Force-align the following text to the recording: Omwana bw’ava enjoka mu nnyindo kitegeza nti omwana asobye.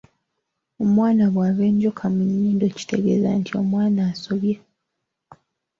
Omwana 0.83 1.23
bw’ava 1.33 1.63
enjoka 1.71 2.03
mu 2.13 2.23
nnyindo 2.29 2.65
kitegeza 2.77 3.29
nti 3.39 3.51
omwana 3.61 4.01
asobye. 4.11 4.55